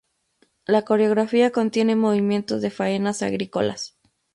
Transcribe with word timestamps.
La 0.65 0.81
coreografía 0.81 1.51
contiene 1.51 1.95
movimientos 1.95 2.63
de 2.63 2.71
faenas 2.71 3.21
agrícolas 3.21 3.99